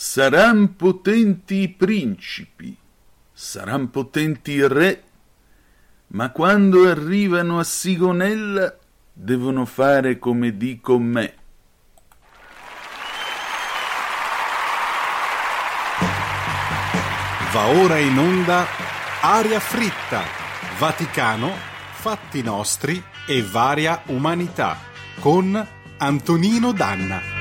[0.00, 2.72] Saran potenti i principi,
[3.32, 5.02] saran potenti i re,
[6.14, 8.78] ma quando arrivano a Sigonella
[9.12, 11.34] devono fare come dico me.
[17.50, 18.66] Va ora in onda
[19.20, 20.22] Aria fritta,
[20.78, 21.52] Vaticano,
[21.94, 24.78] fatti nostri e varia umanità
[25.18, 27.37] con Antonino Danna.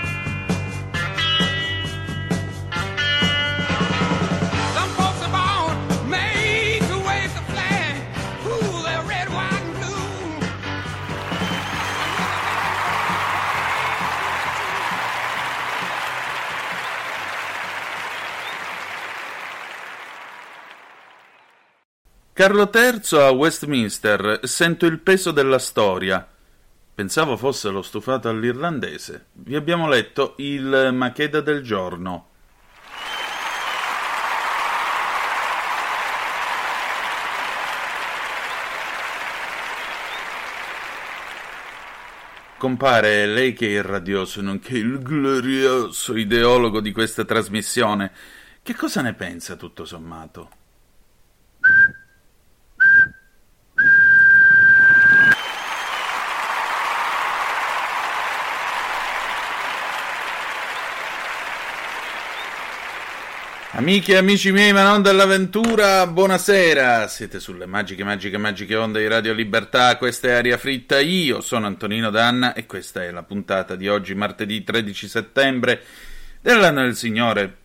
[22.38, 26.24] Carlo III a Westminster, sento il peso della storia.
[26.94, 29.30] Pensavo fosse lo stufato all'irlandese.
[29.34, 32.28] Vi abbiamo letto il Macheda del giorno.
[42.60, 48.12] Compare lei che è il radioso, nonché il glorioso ideologo di questa trasmissione.
[48.62, 50.66] Che cosa ne pensa tutto sommato?
[63.78, 67.08] Amiche e amici miei, ma non dell'avventura, buonasera!
[67.08, 71.68] Siete sulle magiche, magiche, magiche onde di Radio Libertà, questa è Aria Fritta, io sono
[71.68, 75.84] Antonino Danna e questa è la puntata di oggi, martedì 13 settembre
[76.42, 77.58] dell'anno del Signore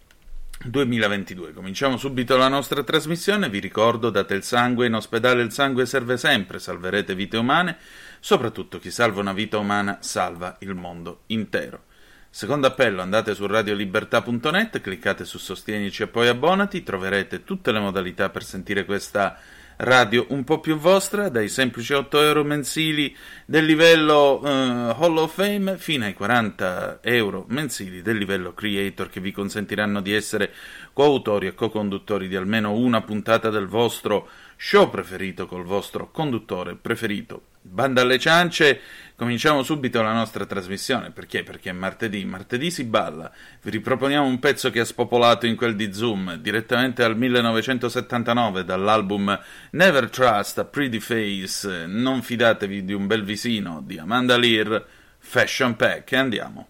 [0.67, 1.55] 2022.
[1.55, 6.19] Cominciamo subito la nostra trasmissione, vi ricordo, date il sangue, in ospedale il sangue serve
[6.19, 7.79] sempre, salverete vite umane,
[8.21, 11.85] soprattutto chi salva una vita umana salva il mondo intero.
[12.35, 18.31] Secondo appello, andate su radiolibertà.net, cliccate su Sostienici e poi abbonati, troverete tutte le modalità
[18.31, 19.39] per sentire questa
[19.77, 25.35] radio un po' più vostra, dai semplici 8 euro mensili del livello eh, Hall of
[25.35, 30.55] Fame fino ai 40 euro mensili del livello Creator che vi consentiranno di essere
[30.95, 34.27] coautori e co-conduttori di almeno una puntata del vostro
[34.57, 37.43] show preferito col vostro conduttore preferito.
[37.65, 38.81] Banda alle ciance,
[39.23, 41.13] cominciamo subito la nostra trasmissione.
[41.13, 41.45] Perché?
[41.45, 43.31] Perché è martedì, martedì si balla.
[43.63, 49.41] Vi riproponiamo un pezzo che ha spopolato in quel di Zoom, direttamente al 1979 dall'album
[49.71, 54.85] Never Trust a Pretty Face, non fidatevi di un bel visino di Amanda Lear,
[55.19, 56.67] Fashion Pack e andiamo.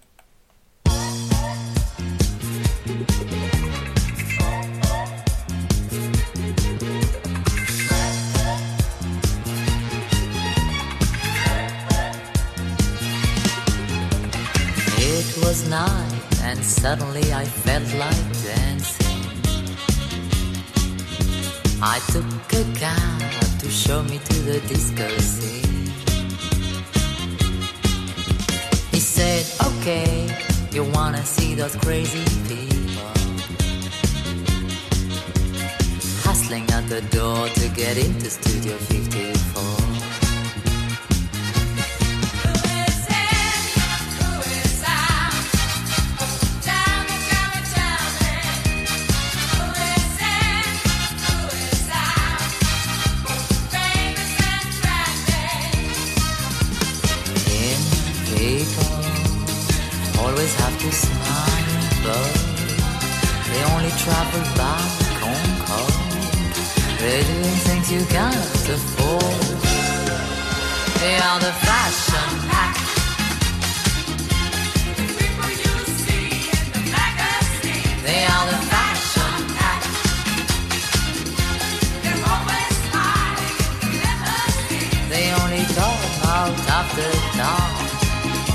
[15.72, 19.24] Night, and suddenly I felt like dancing.
[21.80, 22.28] I took
[22.60, 25.86] a cab to show me to the disco scene.
[28.92, 30.28] He said, Okay,
[30.72, 33.12] you wanna see those crazy people?
[36.26, 39.81] Hustling at the door to get into Studio 54.
[67.92, 69.22] You can't afford.
[71.00, 72.74] They are the fashion pack.
[74.96, 78.02] The people you see in the the stage.
[78.08, 79.82] They are the fashion pack.
[85.12, 85.90] They only go
[86.32, 87.74] out after dark.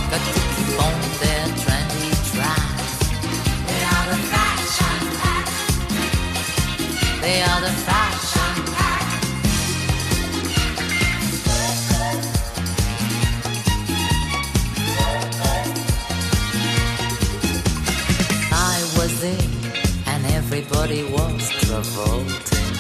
[0.10, 0.72] Got to keep
[1.22, 2.70] their trendy track.
[3.70, 5.46] They are the fashion pack.
[7.22, 8.17] They are the fashion
[20.58, 22.74] everybody was revolting.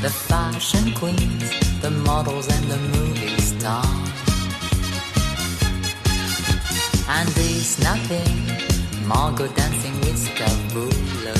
[0.00, 1.50] The fashion queens,
[1.80, 3.86] the models and the movie stars.
[7.08, 8.36] And there's nothing,
[9.08, 11.34] Margot dancing with Scabula.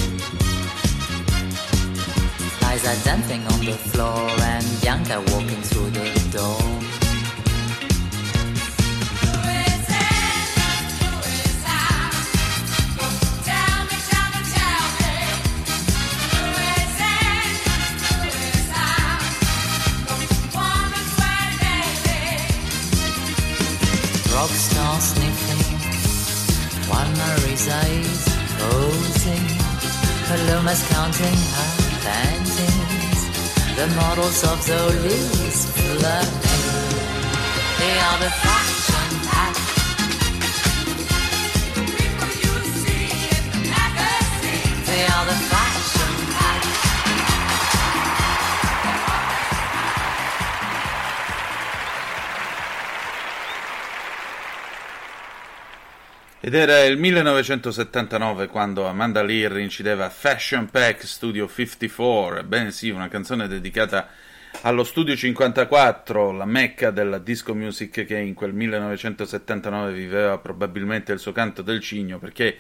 [2.63, 6.16] Liza dancing on the floor and Bianca walking through the
[24.47, 25.79] rock starts sniffing.
[26.89, 28.23] One Marie's eyes
[28.59, 29.47] closing.
[30.29, 31.71] Paloma's counting her
[32.05, 33.23] panties.
[33.79, 36.65] The models of Zoli's flirting.
[37.81, 39.57] They are the fashion pack.
[42.01, 44.77] People you see in the magazine.
[44.87, 45.66] They are the fashion
[56.47, 63.09] Ed era il 1979 quando Amanda Lear incideva Fashion Pack Studio 54, ebbene sì, una
[63.09, 64.07] canzone dedicata
[64.61, 71.19] allo Studio 54, la mecca della disco music che in quel 1979 viveva probabilmente il
[71.19, 72.57] suo canto del cigno, perché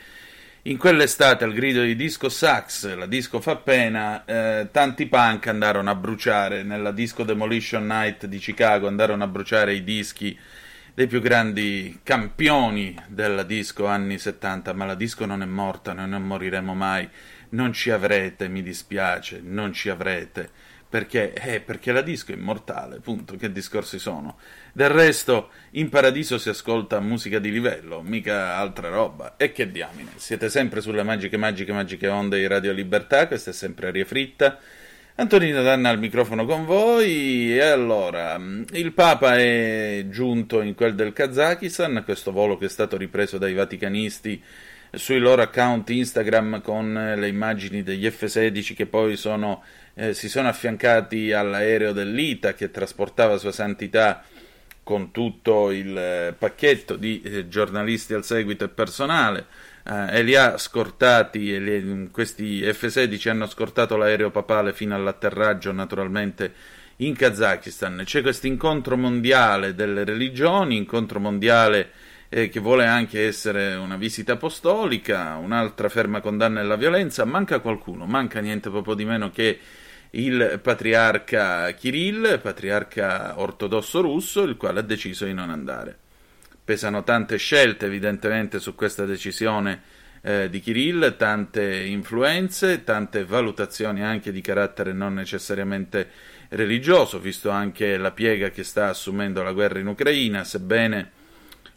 [0.63, 5.89] in quell'estate al grido di disco sax, la disco fa pena, eh, tanti punk andarono
[5.91, 6.65] a bruciare.
[6.65, 10.37] Nella disco Demolition Night di Chicago, andarono a bruciare i dischi
[10.97, 16.09] dei più grandi campioni della disco anni 70, ma la disco non è morta, noi
[16.09, 17.07] non moriremo mai,
[17.51, 20.49] non ci avrete, mi dispiace, non ci avrete,
[20.89, 24.39] perché, eh, perché la disco è immortale, punto, che discorsi sono.
[24.73, 30.13] Del resto, in paradiso si ascolta musica di livello, mica altra roba, e che diamine,
[30.17, 34.59] siete sempre sulle magiche, magiche, magiche onde di Radio Libertà, questa è sempre aria fritta,
[35.19, 37.55] Antonino Danna al microfono con voi.
[37.57, 38.39] E allora
[38.73, 43.55] il Papa è giunto in quel del Kazakistan, questo volo che è stato ripreso dai
[43.55, 44.43] vaticanisti
[44.93, 49.63] sui loro account Instagram con le immagini degli F-16 che poi sono,
[49.95, 54.23] eh, si sono affiancati all'aereo dell'ITA che trasportava Sua Santità
[54.83, 59.47] con tutto il eh, pacchetto di eh, giornalisti al seguito e personale
[59.87, 65.73] eh, e li ha scortati, e li, questi F-16 hanno scortato l'aereo papale fino all'atterraggio
[65.73, 66.53] naturalmente
[66.97, 68.03] in Kazakistan.
[68.05, 71.91] C'è questo incontro mondiale delle religioni, incontro mondiale
[72.29, 78.07] eh, che vuole anche essere una visita apostolica, un'altra ferma condanna alla violenza, manca qualcuno,
[78.07, 79.59] manca niente proprio di meno che
[80.11, 85.99] il patriarca Kirill, patriarca ortodosso russo, il quale ha deciso di non andare.
[86.67, 89.81] Pesano tante scelte evidentemente su questa decisione
[90.21, 96.11] eh, di Kirill, tante influenze, tante valutazioni anche di carattere non necessariamente
[96.49, 101.13] religioso, visto anche la piega che sta assumendo la guerra in Ucraina, sebbene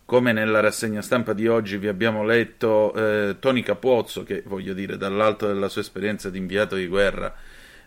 [0.05, 4.97] come nella rassegna stampa di oggi vi abbiamo letto eh, Tony Capozzo, che voglio dire
[4.97, 7.31] dall'alto della sua esperienza di inviato di guerra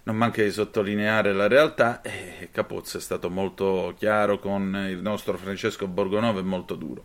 [0.05, 5.37] non manca di sottolineare la realtà e Capozzo è stato molto chiaro con il nostro
[5.39, 7.05] Francesco Borgonove e molto duro.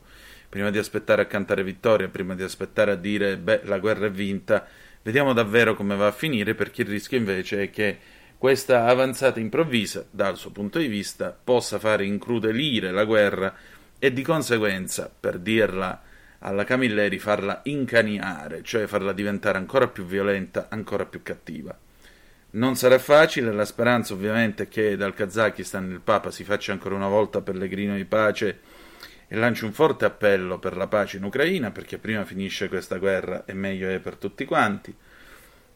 [0.50, 4.12] Prima di aspettare a cantare vittoria, prima di aspettare a dire beh la guerra è
[4.12, 4.66] vinta,
[5.04, 8.00] vediamo davvero come va a finire perché il rischio invece è che
[8.38, 13.54] questa avanzata improvvisa, dal suo punto di vista, possa fare incrudelire la guerra
[14.00, 16.02] e di conseguenza, per dirla
[16.40, 21.78] alla Camilleri, farla incaniare, cioè farla diventare ancora più violenta, ancora più cattiva.
[22.58, 26.96] Non sarà facile, la speranza ovviamente è che dal Kazakistan il Papa si faccia ancora
[26.96, 28.60] una volta pellegrino di pace
[29.28, 33.46] e lanci un forte appello per la pace in Ucraina, perché prima finisce questa guerra
[33.46, 34.96] e meglio è per tutti quanti.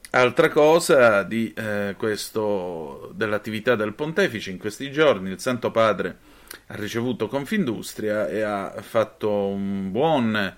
[0.10, 6.18] Altra cosa di, eh, questo, dell'attività del pontefice in questi giorni, il Santo Padre
[6.66, 10.56] ha ricevuto Confindustria e ha fatto un buon,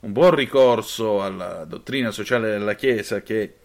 [0.00, 3.56] un buon ricorso alla dottrina sociale della Chiesa che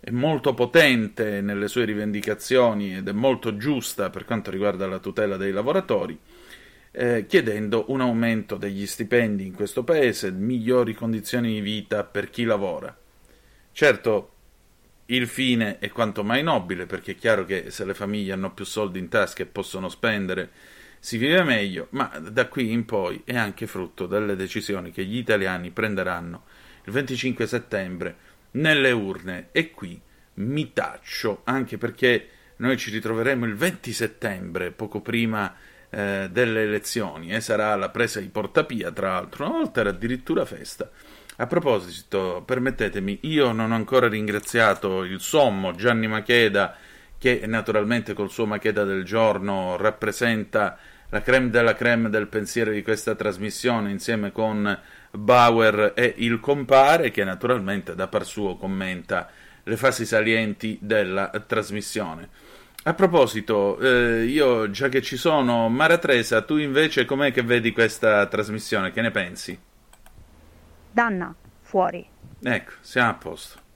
[0.00, 5.36] è molto potente nelle sue rivendicazioni ed è molto giusta per quanto riguarda la tutela
[5.36, 6.18] dei lavoratori,
[6.90, 12.44] eh, chiedendo un aumento degli stipendi in questo paese, migliori condizioni di vita per chi
[12.44, 12.96] lavora.
[13.72, 14.32] Certo,
[15.06, 18.64] il fine è quanto mai nobile, perché è chiaro che se le famiglie hanno più
[18.64, 20.50] soldi in tasca e possono spendere,
[21.00, 25.16] si vive meglio, ma da qui in poi è anche frutto delle decisioni che gli
[25.16, 26.44] italiani prenderanno
[26.84, 28.16] il 25 settembre
[28.52, 30.00] nelle urne e qui
[30.34, 35.54] mi taccio anche perché noi ci ritroveremo il 20 settembre, poco prima
[35.90, 40.44] eh, delle elezioni, e sarà la presa di Portapia, tra l'altro, una volta era addirittura
[40.44, 40.90] festa.
[41.40, 46.76] A proposito, permettetemi, io non ho ancora ringraziato il sommo Gianni Macheda,
[47.16, 50.78] che naturalmente col suo Macheda del giorno rappresenta
[51.10, 54.78] la creme della creme del pensiero di questa trasmissione insieme con
[55.10, 59.28] Bauer e il compare che naturalmente da par suo commenta
[59.64, 62.28] le fasi salienti della trasmissione.
[62.84, 67.72] A proposito, eh, io già che ci sono, Mara Tresa, tu invece com'è che vedi
[67.72, 68.92] questa trasmissione?
[68.92, 69.58] Che ne pensi?
[70.90, 72.06] Danna, fuori.
[72.40, 73.66] Ecco, siamo a posto.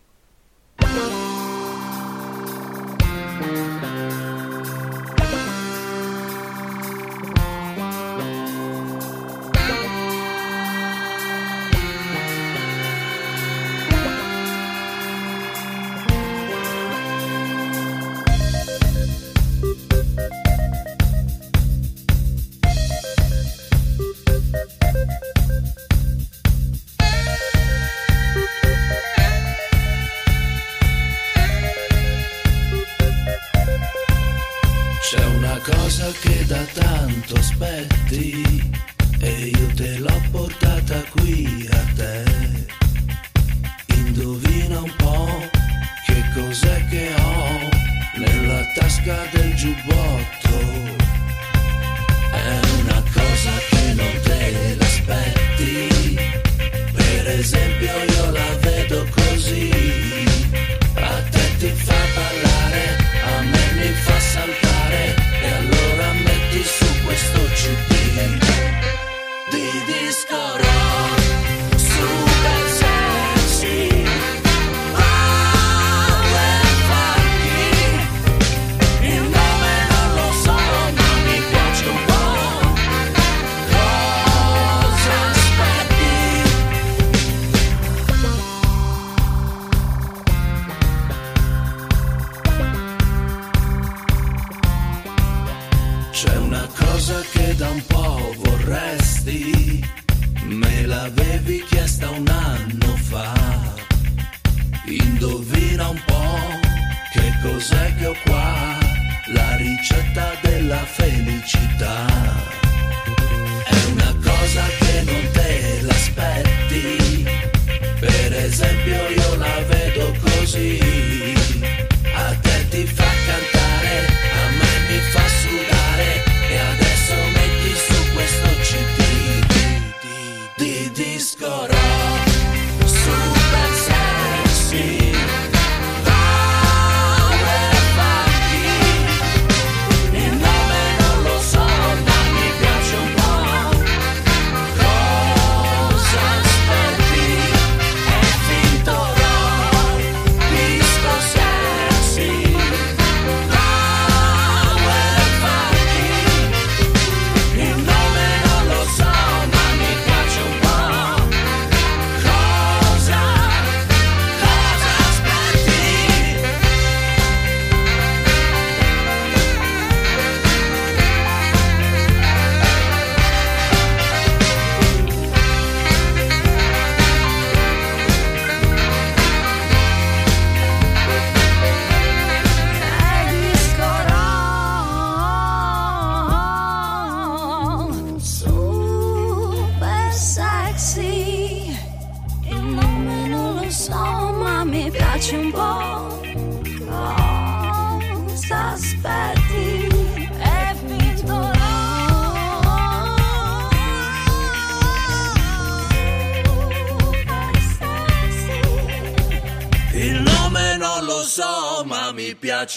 [36.02, 38.70] Cosa che da tanto aspetti
[39.20, 42.24] e io te l'ho portata qui a te.
[43.94, 45.50] Indovina un po'
[46.06, 47.68] che cos'è che ho
[48.16, 50.54] nella tasca del giubbotto.
[52.32, 56.16] È una cosa che non te l'aspetti.
[56.92, 59.70] Per esempio io la vedo così.
[60.94, 62.51] A te ti fa ballare,
[67.22, 67.92] su questo CD
[69.50, 71.21] di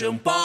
[0.02, 0.45] mi piace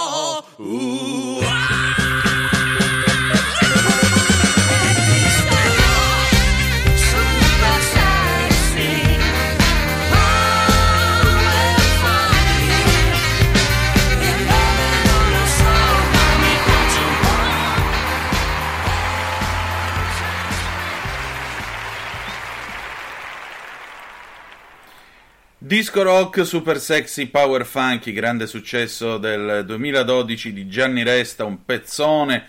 [25.71, 32.45] Disco rock super sexy power funky, grande successo del 2012 di Gianni Resta, un pezzone,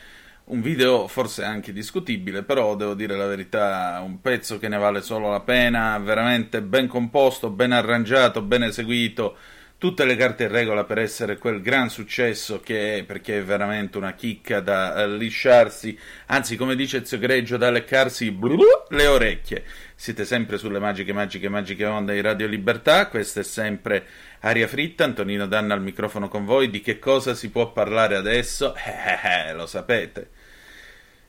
[0.45, 5.03] un video forse anche discutibile, però devo dire la verità, un pezzo che ne vale
[5.03, 9.37] solo la pena, veramente ben composto, ben arrangiato, ben eseguito,
[9.81, 13.97] tutte le carte in regola per essere quel gran successo che è, perché è veramente
[13.97, 15.97] una chicca da eh, lisciarsi,
[16.27, 18.59] anzi come dice Zio Greggio, da leccarsi blu,
[18.89, 19.63] le orecchie.
[19.95, 24.05] Siete sempre sulle magiche, magiche, magiche onde di Radio Libertà, questa è sempre
[24.41, 28.75] Aria Fritta, Antonino Danna al microfono con voi, di che cosa si può parlare adesso?
[28.85, 30.29] Eh, eh, lo sapete.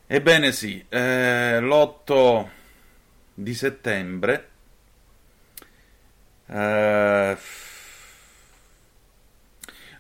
[0.07, 2.47] Ebbene sì, eh, l'8
[3.33, 4.49] di settembre...
[6.49, 7.37] eh,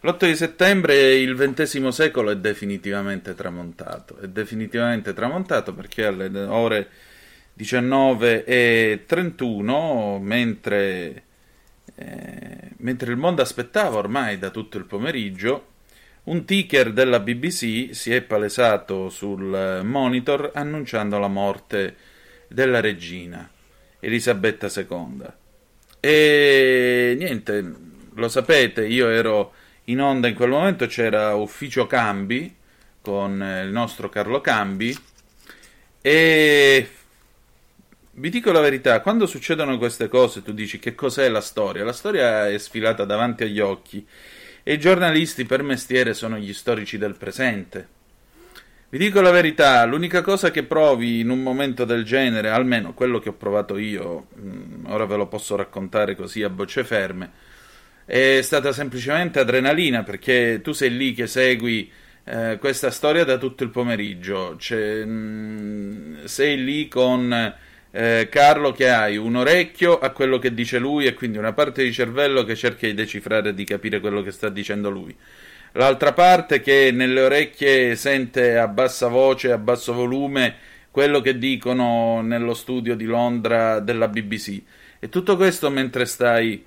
[0.05, 4.19] L'8 di settembre il XX secolo è definitivamente tramontato.
[4.19, 6.89] È definitivamente tramontato perché alle ore
[7.57, 11.23] 19.31, mentre,
[11.95, 15.67] eh, mentre il mondo aspettava ormai da tutto il pomeriggio,
[16.25, 21.95] un ticker della BBC si è palesato sul monitor annunciando la morte
[22.49, 23.49] della regina
[24.01, 25.23] Elisabetta II.
[26.01, 27.73] E niente,
[28.15, 32.55] lo sapete, io ero in onda in quel momento, c'era Ufficio Cambi
[33.01, 34.97] con eh, il nostro Carlo Cambi
[36.01, 36.91] e
[38.15, 41.85] vi dico la verità, quando succedono queste cose tu dici che cos'è la storia?
[41.85, 44.07] La storia è sfilata davanti agli occhi
[44.63, 48.01] e i giornalisti per mestiere sono gli storici del presente.
[48.91, 53.19] Vi dico la verità, l'unica cosa che provi in un momento del genere, almeno quello
[53.19, 57.31] che ho provato io, mh, ora ve lo posso raccontare così a bocce ferme,
[58.13, 61.91] è stata semplicemente adrenalina, perché tu sei lì che segui
[62.25, 67.33] eh, questa storia da tutto il pomeriggio, C'è, mh, sei lì con
[67.91, 71.83] eh, Carlo che hai un orecchio a quello che dice lui e quindi una parte
[71.83, 75.17] di cervello che cerca di decifrare e di capire quello che sta dicendo lui.
[75.73, 80.55] L'altra parte che nelle orecchie sente a bassa voce, a basso volume,
[80.91, 84.61] quello che dicono nello studio di Londra della BBC.
[85.01, 86.63] E tutto questo mentre stai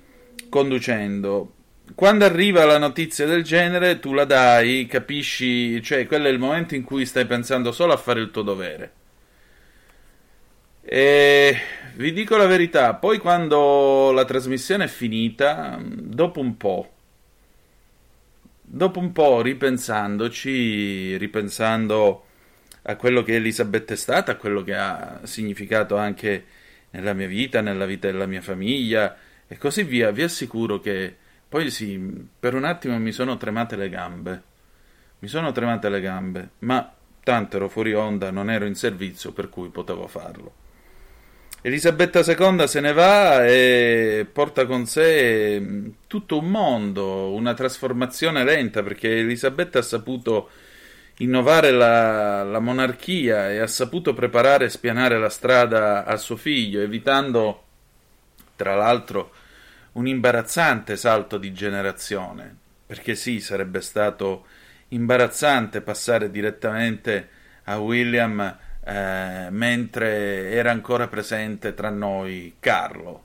[0.48, 1.52] conducendo.
[1.94, 6.74] Quando arriva la notizia del genere, tu la dai, capisci, cioè quello è il momento
[6.74, 8.92] in cui stai pensando solo a fare il tuo dovere.
[10.82, 11.56] E
[11.94, 16.92] vi dico la verità, poi quando la trasmissione è finita, dopo un po',
[18.62, 22.24] dopo un po' ripensandoci, ripensando
[22.82, 26.44] a quello che Elisabetta è stata, a quello che ha significato anche
[26.90, 29.16] nella mia vita, nella vita della mia famiglia
[29.48, 31.16] e così via, vi assicuro che
[31.48, 31.98] poi sì,
[32.38, 34.42] per un attimo mi sono tremate le gambe.
[35.20, 39.48] Mi sono tremate le gambe, ma tanto ero fuori onda, non ero in servizio, per
[39.48, 40.64] cui potevo farlo.
[41.62, 45.60] Elisabetta II se ne va e porta con sé
[46.06, 50.50] tutto un mondo, una trasformazione lenta, perché Elisabetta ha saputo
[51.18, 56.80] innovare la, la, monarchia e ha saputo preparare e spianare la strada a suo figlio,
[56.82, 57.64] evitando,
[58.56, 59.32] tra l'altro,
[59.92, 62.54] un imbarazzante salto di generazione,
[62.86, 64.46] perché sì, sarebbe stato
[64.88, 67.28] imbarazzante passare direttamente
[67.64, 73.24] a William eh, mentre era ancora presente tra noi Carlo.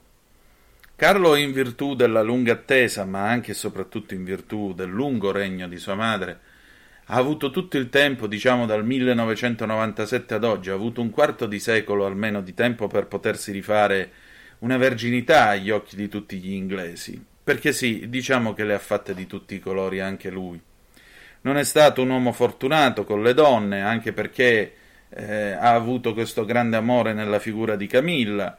[0.96, 5.68] Carlo, in virtù della lunga attesa, ma anche e soprattutto in virtù del lungo regno
[5.68, 6.40] di sua madre,
[7.06, 11.60] ha avuto tutto il tempo, diciamo dal 1997 ad oggi, ha avuto un quarto di
[11.60, 14.12] secolo almeno di tempo per potersi rifare
[14.62, 17.24] una verginità agli occhi di tutti gli inglesi.
[17.44, 20.60] Perché sì, diciamo che le ha fatte di tutti i colori anche lui.
[21.42, 24.74] Non è stato un uomo fortunato con le donne, anche perché
[25.10, 28.56] eh, ha avuto questo grande amore nella figura di Camilla,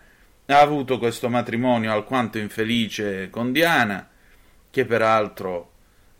[0.47, 4.09] ha avuto questo matrimonio alquanto infelice con Diana,
[4.71, 5.71] che peraltro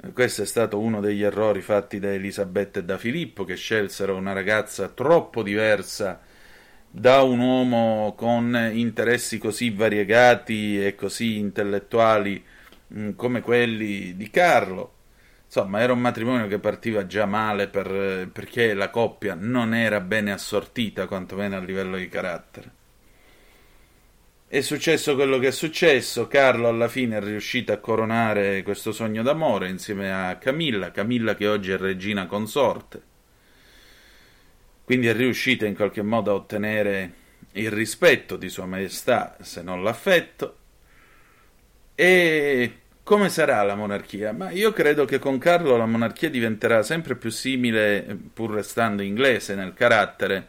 [0.01, 4.15] eh, questo è stato uno degli errori fatti da Elisabetta e da Filippo, che scelsero
[4.15, 6.21] una ragazza troppo diversa
[6.95, 12.45] da un uomo con interessi così variegati e così intellettuali
[12.89, 14.93] mh, come quelli di Carlo.
[15.47, 20.33] Insomma, era un matrimonio che partiva già male per, perché la coppia non era bene
[20.33, 22.71] assortita, quantomeno a livello di carattere.
[24.47, 29.23] È successo quello che è successo, Carlo alla fine è riuscito a coronare questo sogno
[29.23, 33.12] d'amore insieme a Camilla, Camilla che oggi è regina consorte.
[34.85, 37.13] Quindi è riuscito in qualche modo a ottenere
[37.53, 40.57] il rispetto di Sua Maestà, se non l'affetto,
[41.95, 44.33] e come sarà la monarchia?
[44.33, 49.55] Ma io credo che con Carlo la monarchia diventerà sempre più simile, pur restando inglese
[49.55, 50.49] nel carattere,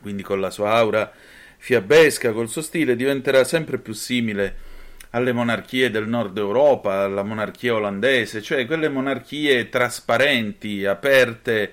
[0.00, 1.10] quindi con la sua aura
[1.56, 4.70] fiabesca, col suo stile, diventerà sempre più simile
[5.10, 11.72] alle monarchie del nord Europa, alla monarchia olandese, cioè quelle monarchie trasparenti, aperte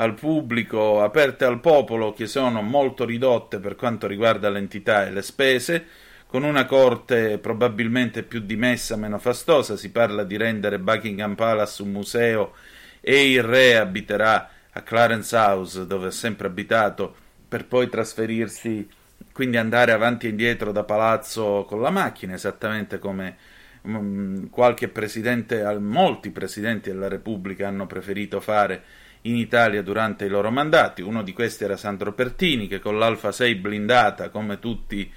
[0.00, 5.20] al pubblico, aperte al popolo, che sono molto ridotte per quanto riguarda l'entità e le
[5.20, 5.86] spese,
[6.26, 11.90] con una corte probabilmente più dimessa, meno fastosa, si parla di rendere Buckingham Palace un
[11.90, 12.54] museo
[13.00, 17.14] e il re abiterà a Clarence House, dove ha sempre abitato,
[17.46, 18.88] per poi trasferirsi,
[19.32, 23.36] quindi andare avanti e indietro da palazzo con la macchina, esattamente come
[23.82, 28.82] um, qualche presidente, molti presidenti della Repubblica hanno preferito fare
[29.22, 31.02] in Italia durante i loro mandati.
[31.02, 35.10] Uno di questi era Sandro Pertini, che con l'Alfa 6 blindata, come tutti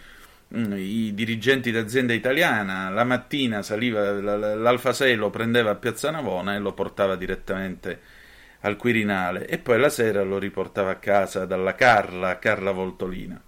[0.55, 6.53] Mm, i dirigenti d'azienda italiana la mattina saliva l'Alfa 6 lo prendeva a Piazza Navona
[6.53, 7.99] e lo portava direttamente
[8.59, 13.41] al Quirinale e poi la sera lo riportava a casa dalla Carla, Carla Voltolina.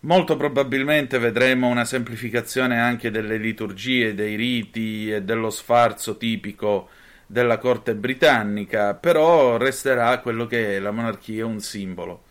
[0.00, 6.88] Molto probabilmente vedremo una semplificazione anche delle liturgie, dei riti e dello sfarzo tipico
[7.32, 12.24] della corte britannica, però resterà quello che è la monarchia un simbolo.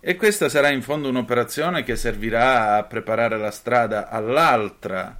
[0.00, 5.18] E questa sarà in fondo un'operazione che servirà a preparare la strada all'altra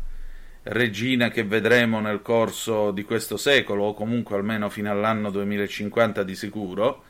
[0.62, 6.34] regina che vedremo nel corso di questo secolo, o comunque almeno fino all'anno 2050 di
[6.34, 7.04] sicuro,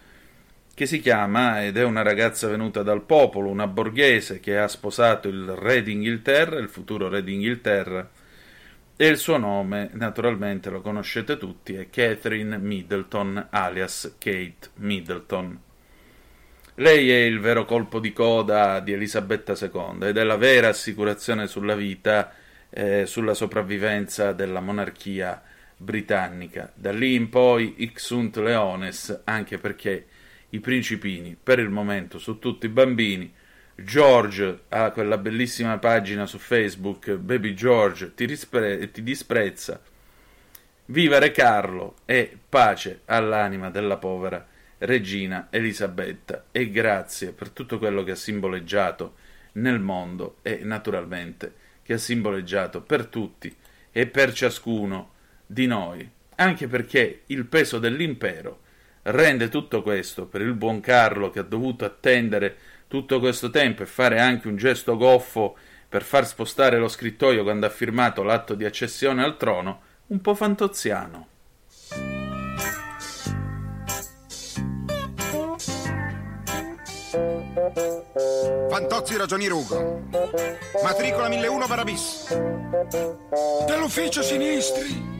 [0.74, 5.28] che si chiama, ed è una ragazza venuta dal popolo, una borghese che ha sposato
[5.28, 8.10] il re d'Inghilterra, il futuro re d'Inghilterra,
[8.94, 15.58] E il suo nome, naturalmente lo conoscete tutti, è Catherine Middleton, alias Kate Middleton.
[16.76, 21.46] Lei è il vero colpo di coda di Elisabetta II ed è la vera assicurazione
[21.46, 22.32] sulla vita,
[22.70, 25.42] eh, sulla sopravvivenza della monarchia
[25.76, 26.70] britannica.
[26.74, 30.06] Da lì in poi Ixunt Leones, anche perché
[30.50, 33.32] i principini, per il momento, su tutti i bambini,
[33.74, 39.80] George ha quella bellissima pagina su Facebook, Baby George, ti, rispre- ti disprezza.
[40.86, 44.46] Viva Re Carlo e pace all'anima della povera
[44.78, 49.14] regina Elisabetta e grazie per tutto quello che ha simboleggiato
[49.52, 53.54] nel mondo e naturalmente che ha simboleggiato per tutti
[53.90, 55.10] e per ciascuno
[55.46, 58.60] di noi, anche perché il peso dell'impero
[59.02, 62.56] rende tutto questo per il buon Carlo che ha dovuto attendere
[62.92, 65.56] tutto questo tempo e fare anche un gesto goffo
[65.88, 70.34] per far spostare lo scrittoio quando ha firmato l'atto di accessione al trono, un po'
[70.34, 71.28] fantoziano.
[78.68, 80.08] Fantozzi ragionier Ugo.
[80.82, 82.36] Matricola 1001 Barabis.
[83.64, 85.10] Dell'ufficio sinistri.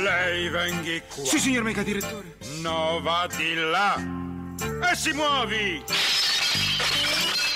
[0.00, 1.24] Lei venghi qua.
[1.24, 2.36] Sì, signor mega direttore.
[2.60, 4.29] No, va di là.
[4.62, 5.82] E si muovi.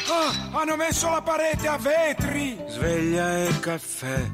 [0.08, 2.58] Ah, hanno messo la parete a vetri.
[2.68, 4.30] Sveglia e caffè,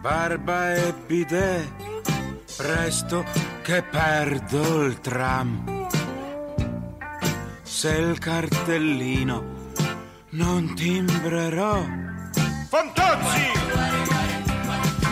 [0.00, 1.68] barba e bidet.
[2.56, 3.24] Presto
[3.62, 5.88] che perdo il tram.
[7.62, 9.58] Se il cartellino
[10.30, 11.84] non timbrerò.
[12.68, 13.48] Fantozzi!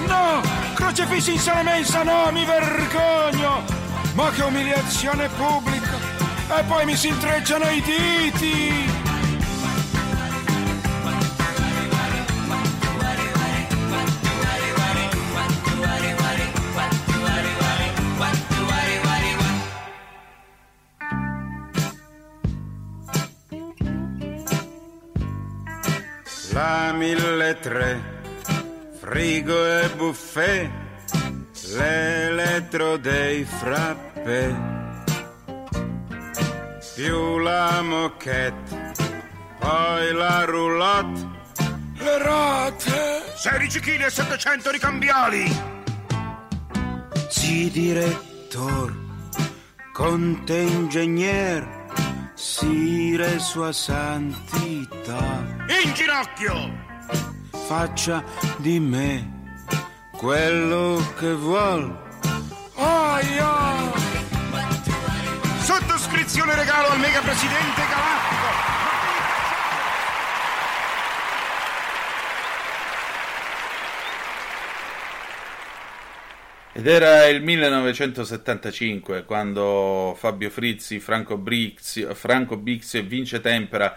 [0.07, 0.43] No,
[0.75, 3.65] crocefissi in sala mensa, no, mi vergogno.
[4.15, 5.98] Ma che umiliazione pubblica.
[6.51, 9.07] E poi mi si intrecciano i diti.
[26.53, 28.01] La mille tre,
[28.99, 30.69] frigo e buffet,
[31.77, 34.78] l'elettro dei frappè,
[36.99, 38.93] più la moquette,
[39.61, 41.29] poi la roulotte,
[41.95, 43.23] Le rate.
[43.37, 45.45] 16 kg e 700 ricambiali.
[47.29, 48.93] sì direttor,
[49.93, 51.65] conte ingegner,
[52.35, 55.47] sire sua santità.
[55.85, 56.55] In ginocchio.
[57.69, 58.25] faccia
[58.57, 59.47] di me
[60.17, 61.97] quello che vuol.
[62.75, 63.68] Aia.
[66.09, 68.47] Sottoscrizione regalo al mega presidente galattico.
[76.73, 83.95] Ed era il 1975 quando Fabio Frizzi, Franco, Brixi, Franco Bixi e Vince Tempera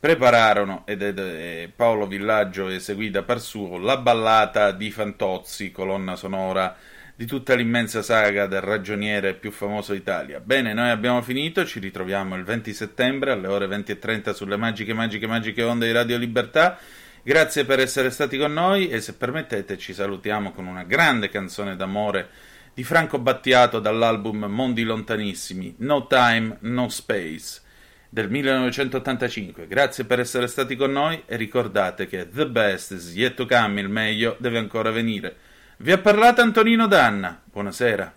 [0.00, 6.16] prepararono, ed ed- e Paolo Villaggio eseguì da par suo, la ballata di Fantozzi, colonna
[6.16, 6.76] sonora
[7.14, 10.40] di tutta l'immensa saga del ragioniere più famoso d'Italia.
[10.40, 15.26] Bene, noi abbiamo finito, ci ritroviamo il 20 settembre alle ore 20.30 sulle magiche, magiche,
[15.26, 16.78] magiche onde di Radio Libertà.
[17.22, 21.76] Grazie per essere stati con noi e se permettete ci salutiamo con una grande canzone
[21.76, 22.28] d'amore
[22.74, 27.60] di Franco Battiato dall'album Mondi Lontanissimi, No Time, No Space
[28.08, 29.66] del 1985.
[29.66, 33.80] Grazie per essere stati con noi e ricordate che The Best is yet to come,
[33.80, 35.36] il meglio deve ancora venire.
[35.82, 37.42] Vi ha parlato Antonino Danna.
[37.42, 38.12] Buonasera.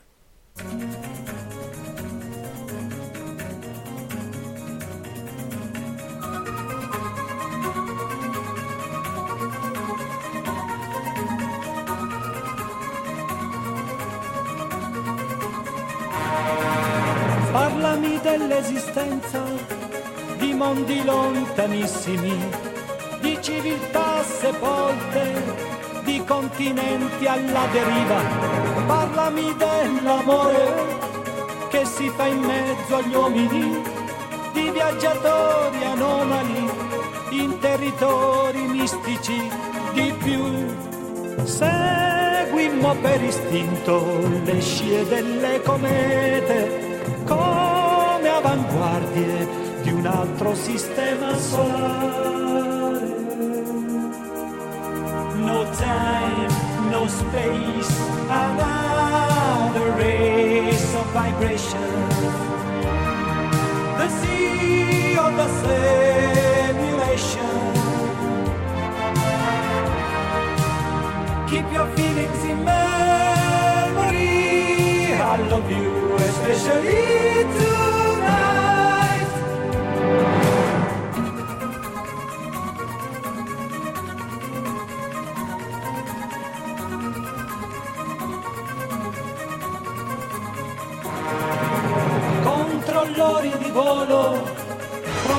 [17.52, 19.44] Parlami dell'esistenza
[20.38, 22.38] di mondi lontanissimi,
[23.22, 25.75] di civiltà sepolte,
[26.26, 28.22] continenti alla deriva.
[28.86, 31.04] Parlami dell'amore
[31.70, 33.82] che si fa in mezzo agli uomini,
[34.54, 36.70] di viaggiatori anomali
[37.32, 39.50] in territori mistici,
[39.94, 41.44] di più.
[41.44, 49.48] Seguimmo per istinto le scie delle comete come avanguardie
[49.82, 52.15] di un altro sistema solare.
[61.58, 61.90] Of.
[64.00, 67.58] The sea of the simulation.
[71.50, 74.34] Keep your feelings in memory.
[75.14, 77.25] I love you, especially